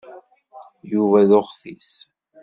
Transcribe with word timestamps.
Yuba 0.91 1.19
d 1.29 1.31
uɣtis. 1.39 1.91